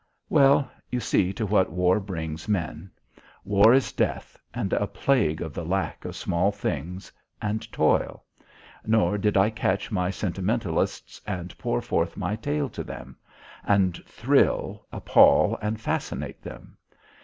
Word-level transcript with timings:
_"Well, 0.29 0.67
you 0.89 0.99
see 0.99 1.31
to 1.33 1.45
what 1.45 1.71
war 1.71 1.99
brings 1.99 2.47
men? 2.49 2.89
War 3.45 3.71
is 3.71 3.91
death, 3.91 4.35
and 4.51 4.73
a 4.73 4.87
plague 4.87 5.43
of 5.43 5.53
the 5.53 5.63
lack 5.63 6.05
of 6.05 6.15
small 6.15 6.51
things, 6.51 7.11
and 7.39 7.71
toil. 7.71 8.23
Nor 8.83 9.19
did 9.19 9.37
I 9.37 9.51
catch 9.51 9.91
my 9.91 10.09
sentimentalists 10.09 11.21
and 11.27 11.55
pour 11.59 11.83
forth 11.83 12.17
my 12.17 12.35
tale 12.35 12.69
to 12.69 12.83
them, 12.83 13.15
and 13.63 13.95
thrill, 14.07 14.87
appal, 14.91 15.55
and 15.61 15.79
fascinate 15.79 16.41
them. 16.41 16.79